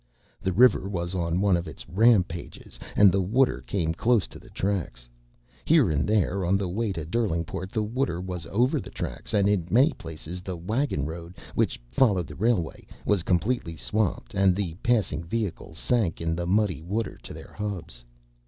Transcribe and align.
The 0.41 0.51
river 0.51 0.89
was 0.89 1.13
on 1.13 1.41
one 1.41 1.55
of 1.55 1.67
its 1.67 1.87
"rampages" 1.87 2.79
and 2.95 3.11
the 3.11 3.21
water 3.21 3.61
came 3.61 3.93
close 3.93 4.27
to 4.29 4.39
the 4.39 4.49
tracks. 4.49 5.07
Here 5.63 5.91
and 5.91 6.07
there, 6.09 6.43
on 6.43 6.57
the 6.57 6.67
way 6.67 6.91
to 6.93 7.05
Derlingport, 7.05 7.69
the 7.71 7.83
water 7.83 8.19
was 8.19 8.47
over 8.47 8.79
the 8.79 8.89
tracks, 8.89 9.31
and 9.31 9.47
in 9.47 9.67
many 9.69 9.93
places 9.93 10.41
the 10.41 10.57
wagon 10.57 11.05
road, 11.05 11.37
which 11.53 11.79
followed 11.91 12.25
the 12.25 12.35
railway, 12.35 12.87
was 13.05 13.21
completely 13.21 13.75
swamped, 13.75 14.33
and 14.33 14.55
the 14.55 14.73
passing 14.81 15.23
vehicles 15.23 15.77
sank 15.77 16.19
in 16.19 16.35
the 16.35 16.47
muddy 16.47 16.81
water 16.81 17.19
to 17.21 17.31
their 17.31 17.53
hubs. 17.55 18.03